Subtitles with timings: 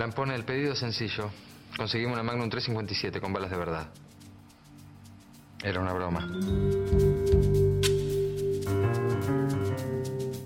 [0.00, 1.30] Lampone, el pedido sencillo.
[1.76, 3.90] Conseguimos una Magnum 357 con balas de verdad.
[5.62, 6.26] Era una broma.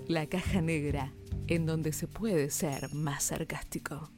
[0.09, 1.13] La caja negra,
[1.47, 4.11] en donde se puede ser más sarcástico.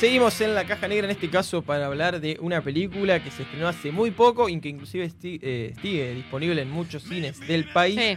[0.00, 3.42] Seguimos en la caja negra en este caso para hablar de una película que se
[3.42, 8.00] estrenó hace muy poco y que inclusive eh, sigue disponible en muchos cines del país,
[8.00, 8.16] Sí.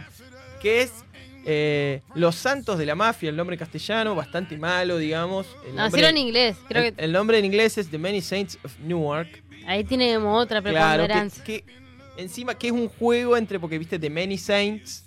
[0.62, 0.92] que es
[1.44, 5.46] eh, Los Santos de la Mafia, el nombre castellano, bastante malo, digamos.
[5.68, 6.56] El No, nombre, en inglés.
[6.68, 9.42] Creo el, que el nombre en inglés es The Many Saints of Newark.
[9.66, 11.44] ahí tiene como otra Claro, que, preponderancia.
[11.44, 11.64] que
[12.16, 15.04] encima que es un juego entre, porque viste The Many Saints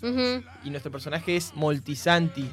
[0.64, 2.50] y nuestro personaje es Moltisanti.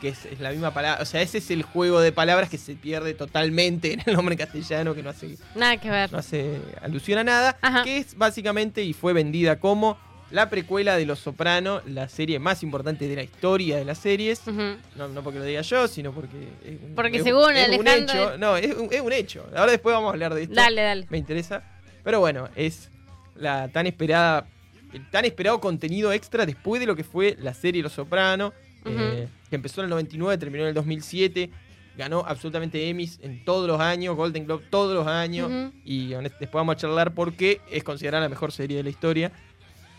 [0.00, 1.02] que es, es la misma palabra.
[1.02, 4.36] O sea, ese es el juego de palabras que se pierde totalmente en el nombre
[4.36, 6.12] castellano, que no hace, Nada que ver.
[6.12, 7.58] no hace alusión a nada.
[7.60, 7.82] Ajá.
[7.84, 9.98] Que es básicamente y fue vendida como
[10.30, 14.42] la precuela de Los Soprano, la serie más importante de la historia de las series.
[14.46, 16.36] No, no porque lo diga yo, sino porque.
[16.64, 18.38] Es Porque es según es un Alejandro- hecho.
[18.38, 19.46] No, es un, es un hecho.
[19.56, 20.54] Ahora después vamos a hablar de esto.
[20.54, 21.06] Dale, dale.
[21.08, 21.62] Me interesa.
[22.04, 22.90] Pero bueno, es
[23.38, 24.46] la tan esperada.
[24.92, 28.52] El tan esperado contenido extra después de lo que fue la serie Los Soprano,
[28.86, 31.50] eh, que empezó en el 99, terminó en el 2007,
[31.96, 35.50] ganó absolutamente Emmys en todos los años, Golden Globe todos los años,
[35.84, 38.88] y honest- después vamos a charlar por qué es considerada la mejor serie de la
[38.90, 39.30] historia.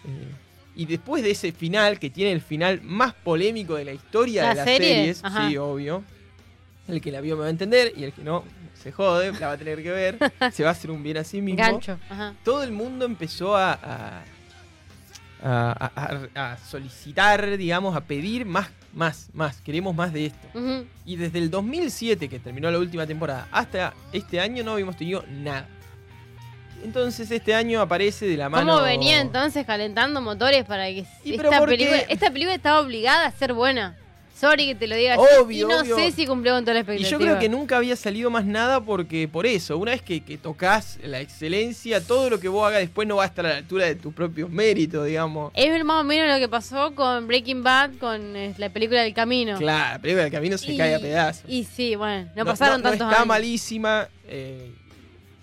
[0.05, 0.27] Eh,
[0.75, 4.49] y después de ese final, que tiene el final más polémico de la historia ¿La
[4.49, 4.87] de las serie?
[4.95, 5.49] series, Ajá.
[5.49, 6.03] sí, obvio.
[6.87, 8.43] El que la vio me va a entender y el que no
[8.81, 10.17] se jode, la va a tener que ver.
[10.53, 11.99] se va a hacer un bien a sí mismo Gancho.
[12.09, 12.33] Ajá.
[12.44, 14.23] todo el mundo empezó a, a,
[15.44, 15.91] a-
[16.36, 19.61] a- a solicitar, digamos, a pedir más, más, más.
[19.61, 20.47] Queremos más de esto.
[21.05, 25.23] Y desde el 2007, que terminó la última temporada, hasta este año no habíamos tenido
[25.30, 25.67] nada.
[26.83, 28.71] Entonces este año aparece de la mano...
[28.71, 33.32] ¿Cómo venía entonces calentando motores para que esta porque- película, esta película estaba obligada a
[33.32, 33.98] ser buena?
[34.39, 35.17] Sorry que te lo diga.
[35.17, 35.95] Obvio, y no obvio.
[35.98, 37.10] sé si cumplió con toda la Y expectativa.
[37.10, 40.38] yo creo que nunca había salido más nada porque por eso, una vez que, que
[40.38, 43.58] tocas la excelencia, todo lo que vos hagas después no va a estar a la
[43.58, 45.52] altura de tu propio mérito, digamos.
[45.55, 49.14] Es más o menos lo que pasó con Breaking Bad, con eh, la película del
[49.14, 49.58] camino.
[49.58, 51.44] Claro, la película del camino se Y- cae a pedazos.
[51.48, 53.27] Y sí, bueno, no, pasaron tantos está años.
[53.27, 54.08] malísima.
[54.27, 54.71] eh,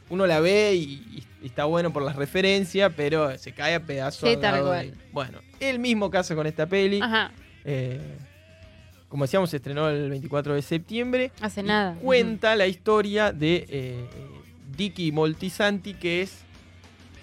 [0.09, 4.21] uno la ve y, y está bueno por las referencias, pero se cae a pedazos.
[4.29, 4.95] Sí, al tal cual.
[5.13, 7.01] Bueno, el mismo caso con esta peli.
[7.03, 7.33] Ajá,
[7.65, 8.01] eh,
[9.09, 11.33] como decíamos, se estrenó el 24 de septiembre.
[11.41, 11.97] hace nada.
[12.03, 14.05] Cuenta la historia de eh,
[14.77, 16.39] Dicky Moltisanti, que es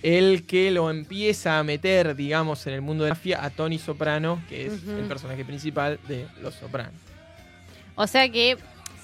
[0.01, 3.79] el que lo empieza a meter, digamos, en el mundo de la mafia a Tony
[3.79, 6.93] Soprano, que es el personaje principal de Los Sopranos.
[7.95, 8.57] O sea que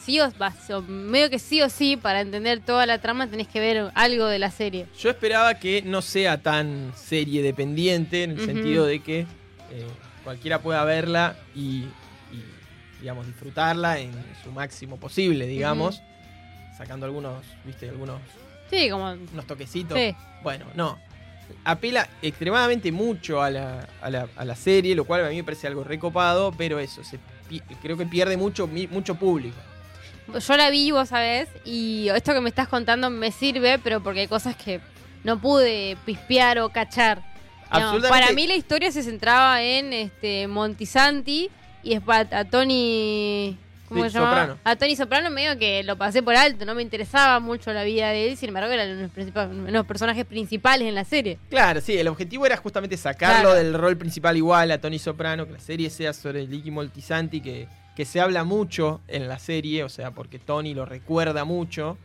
[0.03, 3.91] sí o, medio que sí o sí, para entender toda la trama tenés que ver
[3.93, 4.87] algo de la serie.
[4.99, 9.87] Yo esperaba que no sea tan serie dependiente, en el sentido de que eh,
[10.23, 11.85] cualquiera pueda verla y,
[12.99, 14.11] digamos, disfrutarla en
[14.43, 16.01] su máximo posible, digamos,
[16.77, 18.19] sacando algunos, viste, algunos
[18.69, 19.11] Sí, como...
[19.11, 19.97] unos toquecitos.
[19.97, 20.15] Sí.
[20.43, 20.99] Bueno, no.
[21.63, 25.43] Apela extremadamente mucho a la, a, la, a la serie, lo cual a mí me
[25.43, 27.19] parece algo recopado, pero eso, se
[27.81, 29.57] creo que pierde mucho, mucho público.
[30.47, 34.21] Yo la vi, vos sabés, y esto que me estás contando me sirve, pero porque
[34.21, 34.79] hay cosas que
[35.23, 37.23] no pude pispear o cachar.
[37.71, 38.09] Absolutamente.
[38.09, 41.49] para mí la historia se centraba en este Montisanti
[41.83, 43.57] y es pa- a Tony...
[43.87, 44.41] ¿Cómo Sí, se llamaba?
[44.41, 44.59] Soprano.
[44.65, 48.09] A Tony Soprano medio que lo pasé por alto, no me interesaba mucho la vida
[48.09, 51.39] de él, sin embargo eran los, principales- los personajes principales en la serie.
[51.49, 53.55] Claro, sí, el objetivo era justamente sacarlo Claro.
[53.55, 57.67] del rol principal igual a Tony Soprano, que la serie sea sobre Licky Moltisanti, que,
[57.95, 61.97] que se habla mucho en la serie, o sea, porque Tony lo recuerda mucho,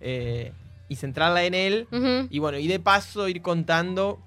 [0.00, 0.52] eh,
[0.88, 1.86] y centrarla en él,
[2.28, 4.18] y bueno, y de paso ir contando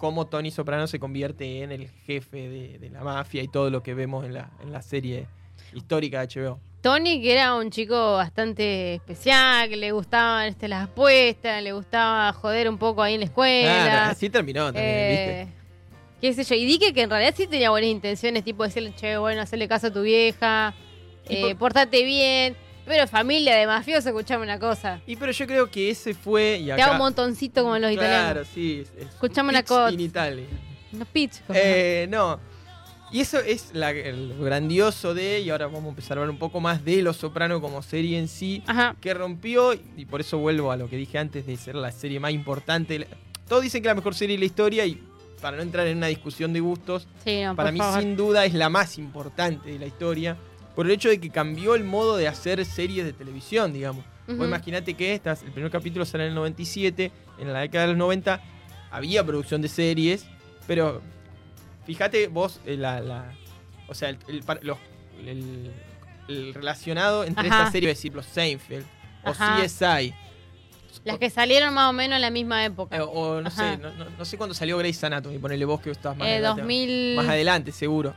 [0.00, 3.82] cómo Tony Soprano se convierte en el jefe de, de la mafia y todo lo
[3.82, 5.26] que vemos en la, en la serie
[5.74, 6.58] histórica de HBO.
[6.80, 12.32] Tony, que era un chico bastante especial, que le gustaban este, las apuestas, le gustaba
[12.32, 13.82] joder un poco ahí en la escuela.
[13.84, 15.46] Claro, así terminó también, Eh,
[16.22, 16.54] qué sé yo.
[16.54, 19.88] Y Dique que en realidad sí tenía buenas intenciones, tipo decirle, che, bueno, hacerle caso
[19.88, 20.74] a tu vieja,
[21.28, 22.56] eh, por- portate bien.
[22.86, 25.00] Pero familia de mafioso, escuchame una cosa.
[25.06, 26.58] Y pero yo creo que ese fue...
[26.60, 28.06] Y Te hago un montoncito como los Claro,
[28.42, 28.48] italianos.
[28.54, 28.84] sí.
[28.98, 29.92] es- Escuchame una cosa.
[29.92, 30.46] In Italy.
[30.92, 31.42] Unos pichos.
[31.54, 32.40] Eh, no.
[33.12, 36.38] Y eso es la- el grandioso de, y ahora vamos a empezar a hablar un
[36.38, 38.96] poco más de Los Soprano como serie en sí, Ajá.
[39.00, 42.18] que rompió, y por eso vuelvo a lo que dije antes de ser la serie
[42.20, 43.06] más importante.
[43.48, 45.02] Todos dicen que es la mejor serie de la historia, y
[45.40, 48.00] para no entrar en una discusión de gustos, Sí, no, para mí favor.
[48.00, 50.36] sin duda es la más importante de la historia,
[50.80, 54.02] por el hecho de que cambió el modo de hacer series de televisión, digamos.
[54.26, 54.44] Vos Ujú.
[54.46, 57.98] imaginate que estas, el primer capítulo sale en el 97, en la década de los
[57.98, 58.40] 90
[58.90, 60.24] había producción de series,
[60.66, 61.02] pero
[61.84, 63.30] fíjate vos eh, la, la-
[63.88, 64.16] o sea, el,
[64.62, 64.78] los-
[65.26, 65.70] el-
[66.28, 67.58] el relacionado entre Ajá.
[67.58, 68.86] estas series, por ejemplo, Seinfeld
[69.26, 69.58] o Ajá.
[69.62, 70.14] CSI.
[71.04, 72.96] Las que salieron más o menos en la misma época.
[72.96, 73.72] Eh, o no Ajá.
[73.72, 76.36] sé, no, no- no sé cuándo salió Grey's Anatomy, ponele vos que estás más, Eh,
[76.36, 78.14] adelante, 2002, más adelante, seguro.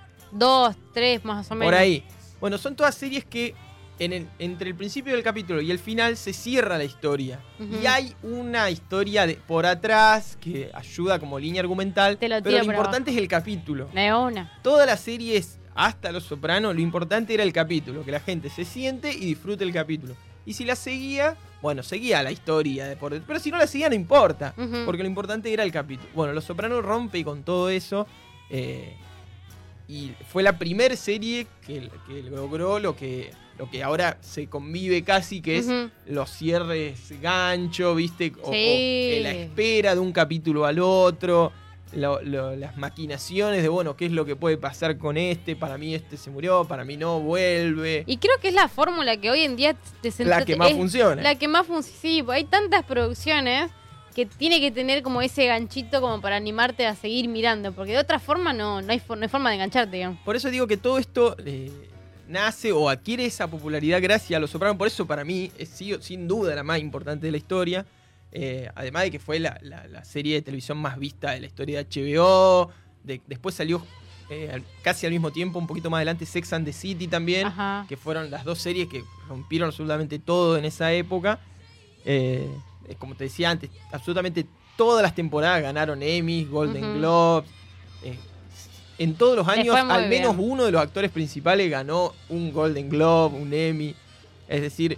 [0.93, 1.67] 3 más o menos.
[1.67, 2.05] Por ahí.
[2.43, 3.55] Bueno, son todas series que
[3.99, 7.39] en el- entre el principio del capítulo y el final se cierra la historia.
[7.81, 12.17] Y hay una historia de, por atrás que ayuda como línea argumental.
[12.17, 13.87] Te lo pero lo por importante es el capítulo.
[13.93, 14.59] De una.
[14.61, 18.03] Todas las series, hasta Los Sopranos, lo importante era el capítulo.
[18.03, 20.13] Que la gente se siente y disfrute el capítulo.
[20.45, 22.87] Y si la seguía, bueno, seguía la historia.
[22.87, 24.53] De por, pero si no la seguía, no importa.
[24.85, 26.09] Porque lo importante era el capítulo.
[26.13, 28.05] Bueno, Los Sopranos rompe con todo eso.
[28.49, 28.97] eh,
[29.87, 35.03] y fue la primera serie que, que logró lo que, lo que ahora se convive
[35.03, 35.67] casi, que es
[36.07, 38.33] los cierres gancho, ¿viste?
[38.41, 38.57] O, Sí.
[38.57, 41.51] eh, la espera de un capítulo al otro.
[41.95, 45.55] lo- lo- las maquinaciones de, bueno, qué es lo que puede pasar con este.
[45.55, 48.03] Para mí este se murió, para mí no, vuelve.
[48.07, 51.21] Y creo que es la fórmula que hoy en día te la que más funciona.
[51.21, 51.99] La que más funciona.
[52.01, 53.69] Sí, hay tantas producciones
[54.13, 57.71] que tiene que tener como ese ganchito como para animarte a seguir mirando.
[57.73, 60.19] Porque de otra forma no, no, hay, for- no hay forma de engancharte, digamos.
[60.23, 61.71] Por eso digo que todo esto eh,
[62.27, 64.77] nace o adquiere esa popularidad gracias a Los Sopranos.
[64.77, 65.69] Por eso para mí es
[66.01, 67.85] sin duda la más importante de la historia.
[68.31, 71.45] Eh, además de que fue la, la- la serie de televisión más vista de la
[71.47, 71.85] historia de
[72.17, 72.69] HBO.
[73.03, 73.85] De- después salió
[74.29, 77.47] eh, casi al mismo tiempo, un poquito más adelante, Sex and the City también.
[77.47, 77.85] Ajá.
[77.89, 81.39] Que fueron las dos series que rompieron absolutamente todo en esa época.
[82.05, 82.47] Eh,
[82.87, 84.45] eh, como te decía antes, absolutamente
[84.77, 86.93] todas las temporadas ganaron Emmys, Golden Ujú.
[86.99, 87.49] Globes.
[88.03, 88.17] eh,
[88.99, 90.51] en todos los años, al menos bien.
[90.51, 93.95] uno de los actores principales ganó un Golden Globe, un Emmy.
[94.47, 94.97] Es decir,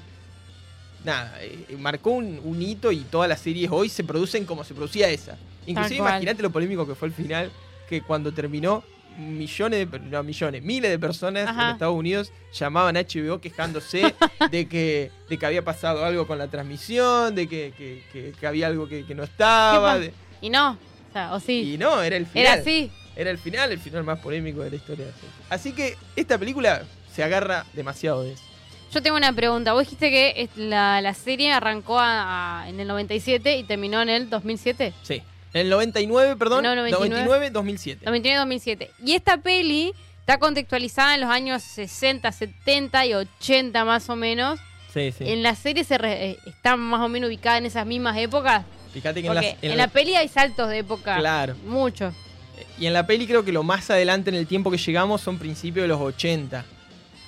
[1.03, 4.73] nada, eh, marcó un, un hito y todas las series hoy se producen como se
[4.73, 5.37] producía esa.
[5.65, 7.51] Inclusive imagínate lo polémico que fue el final,
[7.89, 8.83] que cuando terminó,
[9.17, 11.63] millones de, no, millones, miles de personas Ajá.
[11.65, 14.13] en Estados Unidos llamaban a HBO quejándose
[14.51, 18.47] de que, de que había pasado algo con la transmisión, de que, que- que- que
[18.47, 19.99] había algo que, no estaba.
[19.99, 20.71] de- Y no.
[21.09, 21.73] O sea, o sí.
[21.73, 22.45] y no, era el final.
[22.53, 22.91] Era así.
[23.15, 25.05] Era el final, el final más polémico de la historia.
[25.49, 26.83] Así que esta película
[27.13, 28.43] se agarra demasiado de eso.
[28.91, 29.71] Yo tengo una pregunta.
[29.73, 34.09] Vos dijiste que la, la serie arrancó a- a- en el 97 y terminó en
[34.09, 34.93] el 2007.
[35.03, 35.21] Sí.
[35.55, 36.63] En el 99, perdón.
[36.63, 37.09] No, 99.
[37.09, 38.05] 99, 2007.
[38.05, 38.89] 99-2007.
[39.05, 44.59] Y esta peli está contextualizada en los años 60, 70 y 80 más o menos.
[44.93, 45.23] Sí, sí.
[45.27, 48.63] En la serie se re- eh, está más o menos ubicada en esas mismas épocas.
[48.93, 51.17] Fíjate que en, las- en, en la la- peli hay saltos de época.
[51.17, 51.55] Claro.
[51.65, 52.13] Muchos.
[52.79, 55.37] Y en la peli creo que lo más adelante en el tiempo que llegamos son
[55.37, 56.65] principios de los 80.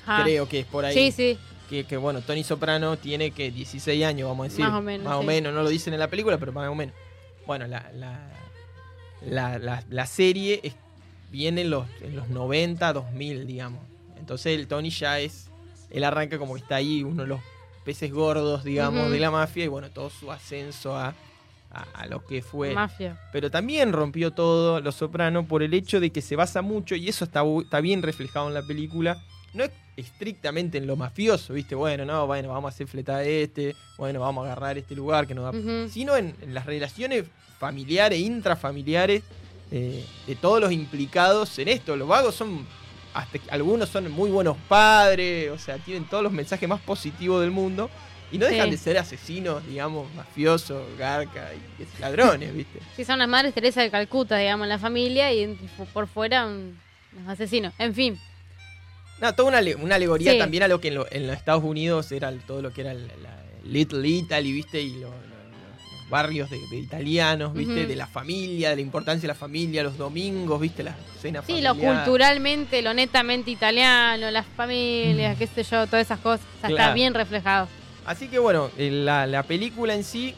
[0.06, 0.24] Ajá.
[0.24, 0.94] Creo que es por ahí.
[0.94, 1.38] Sí, sí.
[1.70, 4.66] Que, que, bueno, Tony Soprano tiene que 16 años, vamos a decir.
[4.66, 6.76] Más o menos, Más o menos, no lo dicen en la película, pero más o
[6.76, 6.96] menos.
[7.48, 8.20] Bueno, la, la,
[9.26, 10.76] la, la- la serie es-
[11.32, 13.82] viene en los, en los 90, 2000, digamos.
[14.20, 15.50] Entonces el Tony ya es.
[15.90, 17.40] Él arranca como que está ahí, uno de los
[17.86, 21.16] peces gordos, digamos, de la mafia, y bueno, todo su ascenso a,
[21.72, 23.18] a, a lo que fue Mafia.
[23.32, 27.08] pero también rompió todo Los Soprano por el hecho de que se basa mucho, y
[27.08, 29.24] eso está, está bien reflejado en la película,
[29.54, 31.74] no es estrictamente en lo mafioso, ¿viste?
[31.76, 35.26] Bueno, no, bueno, vamos a hacer fleta de este, bueno, vamos a agarrar este lugar
[35.28, 35.58] que nos da...
[35.60, 35.90] Ujú.
[35.90, 37.26] Sino en, en las relaciones
[37.60, 39.24] familiares, intrafamiliares,
[39.72, 41.96] eh, de todos los implicados en esto.
[41.96, 42.66] Los vagos son,
[43.14, 47.52] hasta algunos son muy buenos padres, o sea, tienen todos los mensajes más positivos del
[47.52, 47.90] mundo.
[48.30, 48.72] Y no dejan Sí.
[48.72, 52.80] de ser asesinos, digamos, mafiosos, garca y ladrones, ¿viste?
[52.98, 55.58] Sí, son las madres Teresa de Calcuta, digamos, en la familia y
[55.94, 56.78] por fuera un
[57.26, 57.72] asesino.
[57.80, 58.20] En fin.
[59.22, 60.38] No, toda una, una alegoría Sí.
[60.38, 62.94] también a lo que en, lo- en los Estados Unidos era todo lo que era
[62.94, 63.04] la
[63.64, 64.82] Little Italy, ¿viste?
[64.82, 67.86] Y lo- lo- lo- los barrios de, de italianos, ¿viste?
[67.88, 70.84] De la familia, de la importancia de la familia, los domingos, ¿viste?
[70.84, 76.20] Las cenas Sí, lo culturalmente, lo netamente italiano, las familias, qué sé yo, todas esas
[76.20, 76.46] cosas.
[76.58, 77.68] O sea, está bien reflejado.
[78.06, 80.34] Así que bueno, eh, la, la película en sí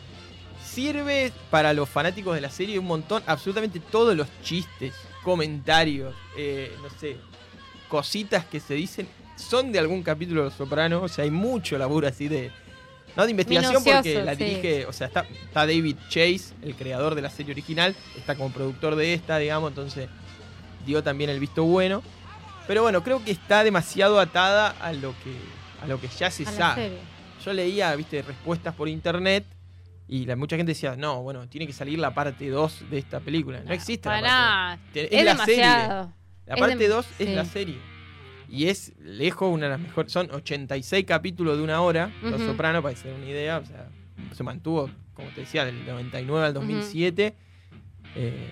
[0.66, 3.22] sirve para los fanáticos de la serie un montón.
[3.28, 4.94] Absolutamente todos los chistes,
[5.24, 7.18] comentarios, eh, no sé,
[7.90, 11.04] cositas que se dicen son de algún capítulo de Los Sopranos.
[11.04, 12.52] O sea, hay mucho laburo así de.
[13.18, 14.44] No de investigación porque la sí.
[14.44, 18.52] dirige, o sea, está, está David Chase, el creador de la serie original, está como
[18.52, 20.08] productor de esta, digamos, entonces
[20.86, 22.04] dio también el visto bueno.
[22.68, 25.36] Pero bueno, creo que está demasiado atada a lo que,
[25.82, 26.92] a lo que ya se A la sabe.
[27.44, 29.44] Yo leía, viste, respuestas por internet
[30.08, 33.20] y la, mucha gente decía, no, bueno, tiene que salir la parte 2 de esta
[33.20, 33.62] película.
[33.66, 34.80] No existe la Para parte nada.
[34.94, 35.04] 2.
[35.04, 36.19] Es, Es la serie.
[36.50, 37.34] La Es parte dem- 2 es sí.
[37.36, 37.78] la serie.
[38.50, 40.12] Y es lejos una de las mejores.
[40.12, 42.12] Son 86 capítulos de una hora.
[42.22, 42.42] Los.
[42.42, 43.60] Sopranos, para den una idea.
[43.60, 43.88] O sea,
[44.36, 47.36] se mantuvo, como te decía, del 99 al 2007.
[48.16, 48.48] Eh,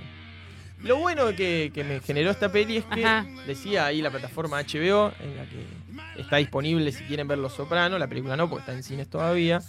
[0.83, 3.25] lo bueno que, que me generó esta peli es que Ajá.
[3.47, 7.99] decía ahí la plataforma HBO, en la que está disponible si quieren ver Los Sopranos.
[7.99, 9.61] La película no, porque está en cines todavía.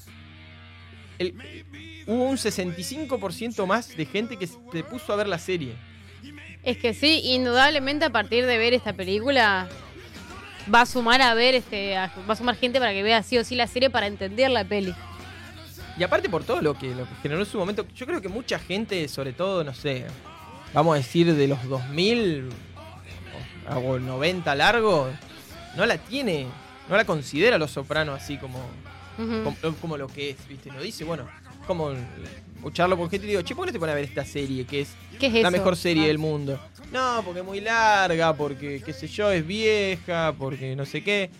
[1.18, 1.35] El-
[2.06, 5.75] hubo un 65% más de gente que se puso a ver la serie.
[6.62, 9.69] Es que sí, indudablemente a partir de ver esta película
[10.73, 13.38] va a sumar a ver este a- va a sumar gente para que vea sí
[13.38, 14.95] o sí la serie para entender la peli.
[15.99, 18.29] Y aparte por todo lo que, lo que generó en su momento, yo creo que
[18.29, 20.05] mucha gente, sobre todo, no sé,
[20.73, 22.50] vamos a decir de los 2000
[23.71, 25.09] o, o 90 largo,
[25.77, 26.47] no la tiene,
[26.88, 28.61] no la considera Los Sopranos así como,
[29.17, 30.71] como, como lo que es, ¿viste?
[30.71, 31.29] No dice, bueno,
[31.67, 31.93] como
[32.59, 34.65] escucharlo por gente y digo, che, ¿por qué no te pones a ver esta serie
[34.67, 34.88] que es
[35.19, 35.50] ¿Qué es la eso?
[35.50, 36.07] mejor serie Ah.
[36.09, 36.61] del mundo?
[36.93, 41.31] No, porque es muy larga, porque, qué sé yo, es vieja, porque no sé qué.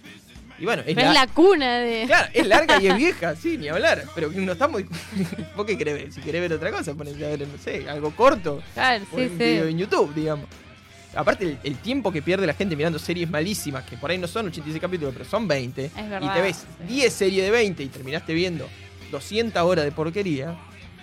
[0.61, 2.05] Y bueno, es, Pero es la- cuna de.
[2.07, 4.05] Claro, es larga y es vieja, sí, ni hablar.
[4.15, 4.83] Pero no estamos.
[5.57, 6.13] ¿Vos qué querés ver?
[6.13, 8.61] Si querés ver otra cosa, ponete a ver, no sé, algo corto.
[8.75, 9.71] Claro, sí, un video sí.
[9.71, 10.47] en YouTube, digamos.
[11.15, 14.27] Aparte, el, el tiempo que pierde la gente mirando series malísimas, que por ahí no
[14.29, 16.35] son 86 capítulos, pero son 20, Es y verdad.
[16.35, 16.85] te ves sí.
[16.95, 18.69] 10 series de 20 y terminaste viendo
[19.11, 20.57] 200 horas de porquería,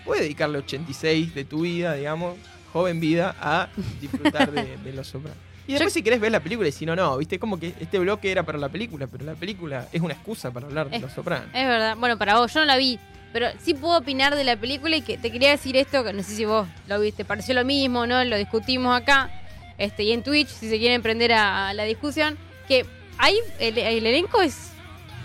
[0.05, 2.37] puedes dedicarle 86 de tu vida, digamos,
[2.71, 3.67] joven vida, a
[3.99, 5.37] disfrutar de, de Los Sopranos.
[5.67, 7.97] Y después, si querés ver la película, y si no, no, viste, como que este
[7.97, 11.01] bloque era para la película, pero la película es una excusa para hablar de Es-
[11.01, 11.47] Los Sopranos.
[11.53, 11.95] Es verdad.
[11.97, 12.99] Bueno, para vos, yo no la vi.
[13.33, 16.23] Pero sí puedo opinar de la película y que te quería decir esto, que no
[16.23, 18.23] sé si vos lo viste, pareció lo mismo, ¿no?
[18.23, 19.29] Lo discutimos acá.
[19.77, 22.85] Este, y en Twitch, si se quieren prender a, a la discusión, que
[23.17, 24.69] ahí el, el elenco es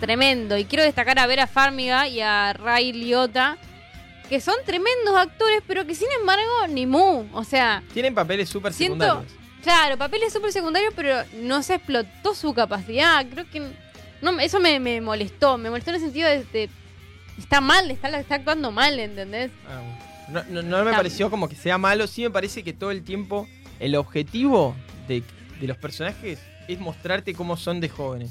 [0.01, 0.57] tremendo.
[0.59, 3.59] Y quiero destacar a Vera Farmiga y a Ray Liotta,
[4.31, 7.27] que son tremendos actores, pero que sin embargo, ni mu.
[7.35, 9.25] O sea, Tienen papeles súper secundarios.
[9.63, 13.27] Claro, papeles súper secundarios, pero no se explotó su capacidad.
[13.31, 13.61] Creo que.
[14.23, 15.59] No, eso me, me molestó.
[15.59, 16.45] Me molestó en el sentido de.
[16.45, 16.71] de-
[17.37, 19.51] está mal, está, está actuando mal, ¿entendés?
[19.69, 19.83] Ah,
[20.31, 22.91] no, no- no me Está- pareció como que sea malo, sí me parece que todo
[22.91, 23.49] el tiempo
[23.81, 24.77] el objetivo
[25.09, 25.23] de,
[25.61, 28.31] de los personajes es mostrarte cómo son de jóvenes.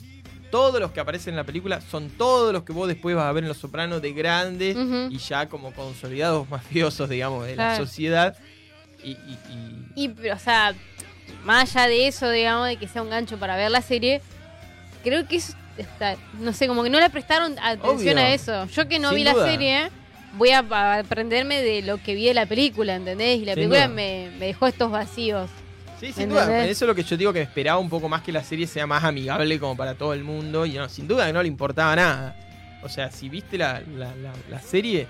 [0.51, 3.31] Todos los que aparecen en la película son todos los que vos después vas a
[3.31, 4.75] ver en Los Sopranos de grandes
[5.11, 8.35] y ya como consolidados mafiosos, digamos, de la sociedad.
[9.03, 9.37] Y, y-
[9.95, 10.73] y- Y, o sea,
[11.45, 14.21] más allá de eso, digamos, de que sea un gancho para ver la serie,
[15.03, 16.15] creo que eso está.
[16.39, 18.25] No sé, como que no le prestaron atención Obvio.
[18.25, 18.65] a eso.
[18.67, 19.33] Yo que no Sin vi duda.
[19.35, 19.89] la serie.
[20.33, 20.59] Voy a
[20.99, 23.39] aprenderme de lo que vi de la película, ¿entendés?
[23.39, 25.49] Y la Sin película me dejó estos vacíos.
[25.99, 26.65] Sí, sin duda.
[26.65, 28.87] Eso es lo que yo digo que esperaba un poco más que la serie sea
[28.87, 30.65] más amigable como para todo el mundo.
[30.65, 32.35] Y no, sin duda que no le importaba nada.
[32.83, 35.07] O sea, si viste la, la- la- la serie,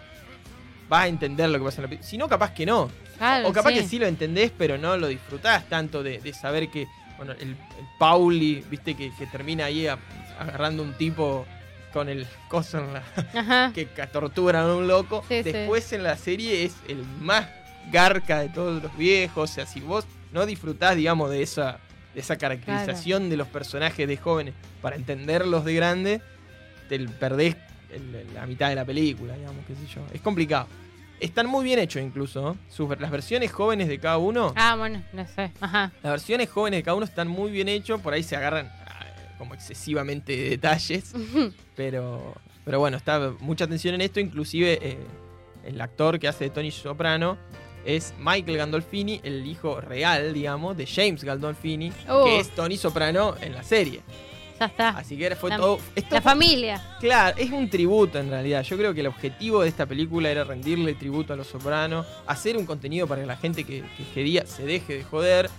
[0.87, 2.09] vas a entender lo que pasa en la película.
[2.09, 2.89] Si no, capaz que no.
[3.17, 3.75] Claro, o capaz sí.
[3.75, 7.49] que sí lo entendés, pero no lo disfrutás tanto de, de saber que, bueno, el,
[7.49, 7.57] el
[7.99, 9.99] Pauli, viste, que, que termina ahí a-
[10.39, 11.45] agarrando un tipo
[11.93, 13.03] con el coso en la,
[13.35, 13.71] Ajá.
[13.75, 15.23] que torturan a un loco.
[15.27, 15.51] Sí, sí.
[15.51, 17.47] Después en la serie es el más
[17.91, 19.49] garca de todos los viejos.
[19.51, 21.79] O sea, si vos no disfrutás, digamos, de esa,
[22.13, 26.21] de esa caracterización de los personajes de jóvenes para entenderlos de grande,
[26.87, 27.55] te perdés
[27.91, 30.01] el- la mitad de la película, digamos, qué sé yo.
[30.13, 30.67] Es complicado.
[31.19, 32.57] Están muy bien hechos incluso, ¿no?
[32.69, 35.51] Sus- las versiones jóvenes de cada uno, Ah, bueno, no sé.
[35.59, 35.91] Ajá.
[36.01, 39.05] las versiones jóvenes de cada uno están muy bien hechos, por ahí se agarran ah,
[39.37, 41.13] como excesivamente de detalles.
[41.75, 44.19] Pero, pero bueno, está mucha atención en esto.
[44.19, 44.97] Inclusive eh,
[45.63, 47.37] el actor que hace de Tony Soprano
[47.85, 52.25] es Michael Gandolfini, el hijo real, digamos, de James Gandolfini, Oh.
[52.25, 54.01] que es Tony Soprano en la serie.
[54.59, 54.89] Ya está.
[54.89, 55.79] Así que fue La- todo...
[55.95, 56.97] esto La familia.
[56.99, 58.61] Claro, es un tributo en realidad.
[58.63, 62.57] Yo creo que el objetivo de esta película era rendirle tributo a los sopranos, hacer
[62.57, 65.49] un contenido para que la gente que, que quería se deje de joder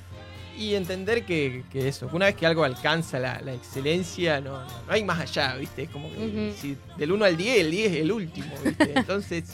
[0.58, 4.66] y entender que, que eso, una vez que algo alcanza la, la excelencia, no, no,
[4.86, 5.84] no hay más allá, ¿viste?
[5.84, 8.92] Es como que si del 1 al 10, el 10 es el último, ¿viste?
[8.96, 9.44] Entonces,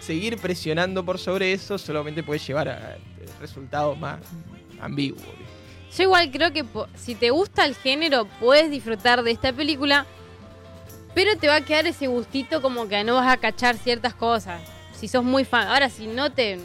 [0.00, 2.96] seguir presionando por sobre eso solamente puede llevar a
[3.40, 4.18] resultados más
[4.80, 5.22] ambiguos.
[5.96, 6.64] Yo igual creo que
[6.96, 10.06] si te gusta el género, puedes disfrutar de esta película,
[11.14, 14.60] pero te va a quedar ese gustito como que no vas a cachar ciertas cosas.
[14.92, 15.66] Si sos muy fan.
[15.66, 16.58] Ahora, si no te.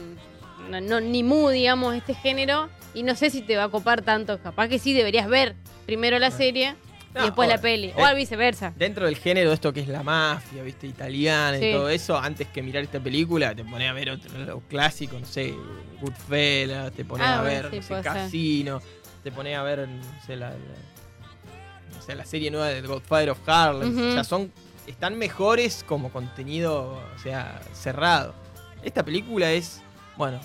[0.70, 4.02] No, no- ni mu, digamos, este género, y no sé si te va a copar
[4.02, 4.40] tanto.
[4.42, 6.76] Capaz que sí deberías ver primero la serie
[7.16, 7.94] No, y después la peli.
[7.96, 8.74] O al viceversa.
[8.76, 10.86] Dentro del género de esto que es la mafia, ¿viste?
[10.86, 11.68] Italiana Sí.
[11.68, 15.22] y todo eso, antes que mirar esta película, te pones a ver otro, los clásicos,
[15.22, 15.54] no sé,
[16.02, 18.02] Goodfellas, te pones Ah, a ver, sí, no sé.
[18.02, 18.82] Casino,
[19.24, 23.96] te pones a ver, no sé, la, serie nueva de The Godfather of Harlem.
[23.96, 24.08] Ujú.
[24.10, 24.52] O sea, son,
[24.86, 28.36] están mejores como contenido, o sea, cerrado.
[28.84, 29.82] Esta película es,
[30.18, 30.40] bueno,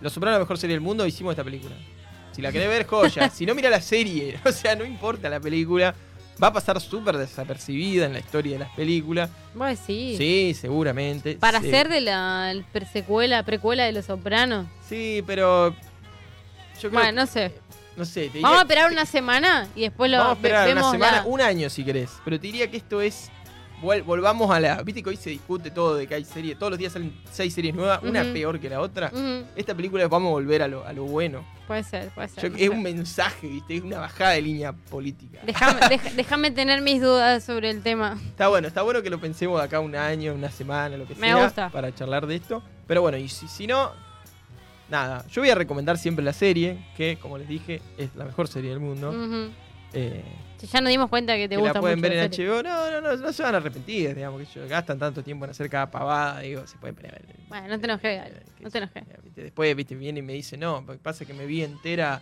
[0.00, 1.74] Los Sopranos la mejor serie del mundo, hicimos esta película.
[2.36, 3.30] Si la querés ver, joya.
[3.30, 4.38] si no, mira la serie.
[4.44, 5.94] O sea, no importa la película.
[6.42, 9.30] Va a pasar súper desapercibida en la historia de las películas.
[9.54, 10.16] Vos sí.
[10.18, 11.36] Sí, seguramente.
[11.36, 11.70] Para Sí.
[11.70, 12.52] ser de la
[12.92, 14.66] secuela, precuela de Los Sopranos.
[14.86, 15.70] Sí, pero.
[16.74, 17.52] Yo creo Bueno, no sé.
[17.96, 20.90] No sé, te Vamos a esperar una semana y después lo Vamos a esperar una
[20.90, 22.10] semana, la- un año si querés.
[22.22, 23.30] Pero te diría que esto es.
[23.82, 24.82] Vol- volvamos a la.
[24.82, 26.58] Viste que hoy se discute todo de que hay series.
[26.58, 29.10] Todos los días salen seis series nuevas, una peor que la otra.
[29.54, 31.44] Esta película vamos a volver a lo, a lo bueno.
[31.66, 32.50] Puede ser, puede ser.
[32.52, 33.76] Yo- es un mensaje, ¿viste?
[33.76, 35.40] Es una bajada de línea política.
[36.16, 38.18] Déjame, tener mis dudas sobre el tema.
[38.28, 41.14] Está bueno, está bueno que lo pensemos de acá un año, una semana, lo que
[41.16, 41.44] Me sea.
[41.44, 41.68] gusta.
[41.70, 42.62] Para charlar de esto.
[42.86, 43.90] Pero bueno, y si, si no.
[44.88, 48.46] Nada, yo voy a recomendar siempre la serie, que como les dije, es la mejor
[48.46, 49.10] serie del mundo.
[49.10, 49.50] Ujú.
[49.92, 50.22] Eh,
[50.62, 52.30] ya nos dimos cuenta que te que gusta la pueden mucho ver en.
[52.30, 52.62] HBO.
[52.62, 55.50] No, no, no, no se van a arrepentir, digamos, que ellos gastan tanto tiempo en
[55.50, 57.22] hacer cada pavada, digo, se pueden poner.
[57.48, 58.22] Bueno, no te enojes,
[58.60, 59.04] no te enojes.
[59.34, 62.20] Después, viste, viene y me dice, no, pasa que me vi entera,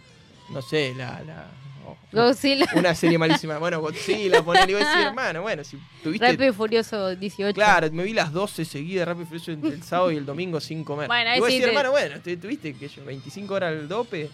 [0.51, 1.23] no sé, la...
[1.23, 1.47] la
[1.87, 3.59] oh, Godzilla, una serie malísima.
[3.59, 6.27] Bueno, Godzilla, poner y voy a decir, hermano, bueno, si tuviste...
[6.27, 7.55] Rápido y Furioso 18.
[7.55, 10.61] Claro, me vi las 12 seguidas, rápido y furioso, entre el sábado y el domingo
[10.61, 11.07] sin comer.
[11.07, 13.55] Bueno, ahí y voy a sí decir, te- hermano, bueno, te- tuviste que yo, 25
[13.55, 14.29] horas al dope,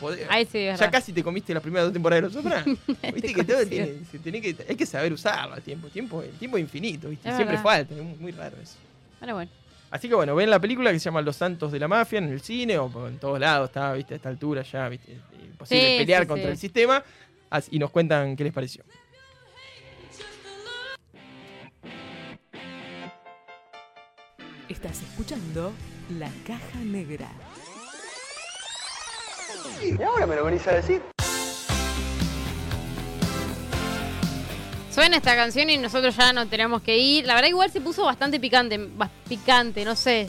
[0.00, 0.90] podés- sí, ya verdad.
[0.92, 2.78] casi te comiste las primeras dos temporadas de Los Sopranos.
[2.86, 3.70] Viste Te que todo conocí.
[3.70, 5.88] tiene, se tiene que, hay que saber usarlo al tiempo.
[5.88, 6.22] tiempo.
[6.22, 7.28] El tiempo es infinito, ¿viste?
[7.28, 7.62] Es Siempre verdad.
[7.70, 8.76] falta, es muy, muy raro eso.
[9.20, 9.50] Bueno.
[9.90, 12.28] Así que bueno, ven la película que se llama Los Santos de la Mafia en
[12.28, 15.98] el cine o en todos lados, está, viste, a esta altura ya, viste, imposible Sí,
[15.98, 16.52] pelear sí, contra sí.
[16.52, 17.02] el sistema.
[17.70, 18.84] Y nos cuentan qué les pareció.
[24.68, 25.72] Estás escuchando
[26.18, 27.30] La Caja Negra.
[29.82, 31.00] Y ahora me lo venís a decir.
[34.92, 37.24] Suena esta canción y nosotros ya no tenemos que ir.
[37.26, 38.80] La verdad igual se puso bastante picante,
[39.28, 40.28] picante, no sé.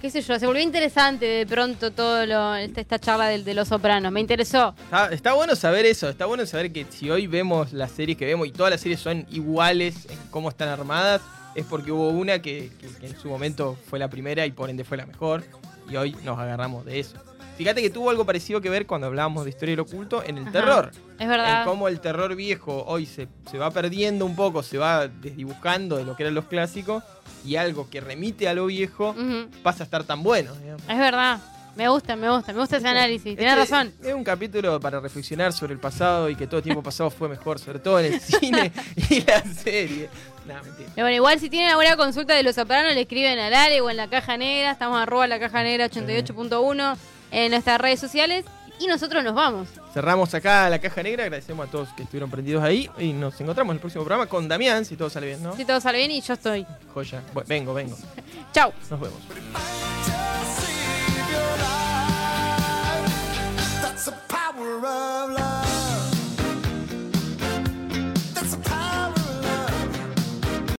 [0.00, 3.54] Qué sé yo, se volvió interesante de pronto todo lo, esta, esta charla del- de,
[3.54, 4.12] los sopranos.
[4.12, 4.74] Me interesó.
[4.84, 8.26] Está, está bueno saber eso, está bueno saber que si hoy vemos las series que
[8.26, 11.22] vemos y todas las series son iguales en cómo están armadas,
[11.54, 14.68] es porque hubo una que, que- que en su momento fue la primera y por
[14.70, 15.44] ende fue la mejor,
[15.90, 17.16] y hoy nos agarramos de eso.
[17.56, 20.42] Fíjate que tuvo algo parecido que ver cuando hablábamos de historia del oculto en el
[20.44, 20.52] Ajá.
[20.52, 20.92] terror.
[21.18, 21.60] Es verdad.
[21.62, 25.96] En cómo el terror viejo hoy se, se va perdiendo un poco, se va desdibujando
[25.96, 27.02] de lo que eran los clásicos,
[27.44, 29.14] y algo que remite a lo viejo
[29.62, 30.52] pasa a estar tan bueno.
[30.56, 30.82] digamos.
[30.88, 31.40] Es verdad.
[31.76, 33.36] Me gusta, me gusta, me gusta ese análisis.
[33.36, 33.92] Tienes Este razón.
[34.02, 37.58] Es un capítulo para reflexionar sobre el pasado y que todo tiempo pasado fue mejor,
[37.58, 38.72] sobre todo en el cine
[39.10, 40.08] y la serie.
[40.46, 40.90] No, mentira.
[40.94, 43.90] Pero bueno, igual si tienen alguna consulta de los sopranos, le escriben al Ale o
[43.90, 44.70] en la caja negra.
[44.70, 46.96] Estamos arroba la caja negra 88.1
[47.30, 48.44] en nuestras redes sociales
[48.78, 49.68] y nosotros nos vamos.
[49.92, 53.72] Cerramos acá la caja negra, agradecemos a todos que estuvieron prendidos ahí y nos encontramos
[53.72, 55.56] en el próximo programa con Damián, si todo sale bien, ¿no?
[55.56, 56.66] Si todo sale bien y yo estoy.
[56.92, 57.96] Joya, vengo, vengo.
[58.52, 58.72] Chau.
[58.90, 59.20] Nos vemos.